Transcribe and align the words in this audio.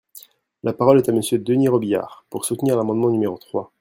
La 0.63 0.73
parole 0.73 0.97
est 0.97 1.09
à 1.09 1.11
Monsieur 1.11 1.37
Denys 1.37 1.67
Robiliard, 1.67 2.25
pour 2.31 2.45
soutenir 2.45 2.75
l’amendement 2.75 3.11
numéro 3.11 3.37
trois. 3.37 3.69